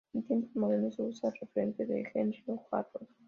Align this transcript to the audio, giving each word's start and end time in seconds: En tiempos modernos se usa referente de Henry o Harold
En 0.15 0.23
tiempos 0.23 0.55
modernos 0.55 0.95
se 0.95 1.03
usa 1.03 1.31
referente 1.39 1.85
de 1.85 2.09
Henry 2.15 2.41
o 2.47 2.67
Harold 2.71 3.07